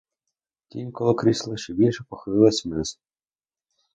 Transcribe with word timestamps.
Тінь 0.67 0.91
коло 0.91 1.15
крісла 1.15 1.57
ще 1.57 1.73
більше 1.73 2.03
похилилася 2.09 2.69
вниз. 2.69 2.99